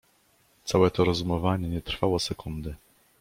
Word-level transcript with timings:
"Całe 0.65 0.91
to 0.91 1.05
rozumowanie 1.05 1.69
nie 1.69 1.81
trwało 1.81 2.19
sekundy." 2.19 2.75